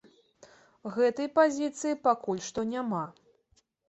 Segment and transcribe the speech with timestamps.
[0.95, 3.03] Гэтай пазіцыі пакуль што няма.